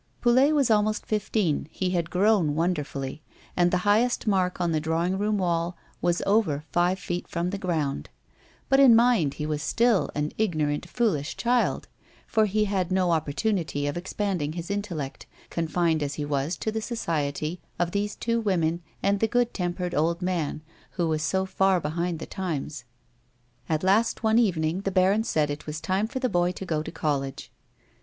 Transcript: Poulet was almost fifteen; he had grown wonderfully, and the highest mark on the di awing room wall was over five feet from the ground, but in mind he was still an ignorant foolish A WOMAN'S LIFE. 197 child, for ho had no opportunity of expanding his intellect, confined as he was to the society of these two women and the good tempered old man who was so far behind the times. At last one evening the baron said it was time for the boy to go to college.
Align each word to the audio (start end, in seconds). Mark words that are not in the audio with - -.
Poulet 0.19 0.55
was 0.55 0.71
almost 0.71 1.05
fifteen; 1.05 1.67
he 1.69 1.91
had 1.91 2.09
grown 2.09 2.55
wonderfully, 2.55 3.21
and 3.55 3.69
the 3.69 3.77
highest 3.85 4.25
mark 4.25 4.59
on 4.59 4.71
the 4.71 4.81
di 4.81 4.89
awing 4.89 5.19
room 5.19 5.37
wall 5.37 5.77
was 6.01 6.23
over 6.25 6.65
five 6.71 6.97
feet 6.97 7.27
from 7.27 7.51
the 7.51 7.57
ground, 7.59 8.09
but 8.67 8.79
in 8.79 8.95
mind 8.95 9.35
he 9.35 9.45
was 9.45 9.61
still 9.61 10.09
an 10.15 10.31
ignorant 10.39 10.89
foolish 10.89 11.35
A 11.35 11.45
WOMAN'S 11.47 11.67
LIFE. 11.67 11.87
197 12.33 12.33
child, 12.33 12.47
for 12.47 12.47
ho 12.71 12.75
had 12.77 12.91
no 12.91 13.11
opportunity 13.11 13.85
of 13.85 13.95
expanding 13.95 14.53
his 14.53 14.71
intellect, 14.71 15.27
confined 15.51 16.01
as 16.01 16.15
he 16.15 16.25
was 16.25 16.57
to 16.57 16.71
the 16.71 16.81
society 16.81 17.61
of 17.77 17.91
these 17.91 18.15
two 18.15 18.41
women 18.41 18.81
and 19.03 19.19
the 19.19 19.27
good 19.27 19.53
tempered 19.53 19.93
old 19.93 20.19
man 20.23 20.63
who 20.93 21.07
was 21.07 21.21
so 21.21 21.45
far 21.45 21.79
behind 21.79 22.17
the 22.17 22.25
times. 22.25 22.85
At 23.69 23.83
last 23.83 24.23
one 24.23 24.39
evening 24.39 24.81
the 24.81 24.89
baron 24.89 25.23
said 25.23 25.51
it 25.51 25.67
was 25.67 25.79
time 25.79 26.07
for 26.07 26.17
the 26.17 26.27
boy 26.27 26.53
to 26.53 26.65
go 26.65 26.81
to 26.81 26.91
college. 26.91 27.51